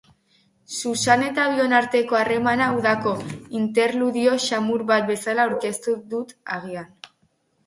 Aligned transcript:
Susan 0.75 1.25
eta 1.25 1.43
bion 1.57 1.75
arteko 1.79 2.17
harremana 2.19 2.69
udako 2.77 3.13
interludio 3.61 4.33
samur 4.47 4.85
bat 4.95 5.07
bezala 5.13 5.47
aurkeztu 5.51 5.95
dut 6.17 6.35
agian. 6.59 6.91